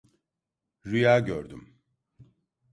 Rüya 0.85 1.19
gördüm. 1.19 1.79